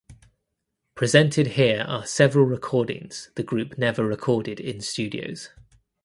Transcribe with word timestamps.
Presented 0.95 1.45
here 1.45 1.83
are 1.87 2.07
several 2.07 2.45
recordings 2.47 3.29
the 3.35 3.43
group 3.43 3.77
never 3.77 4.03
recorded 4.03 4.59
in 4.59 4.81
studios. 4.81 5.49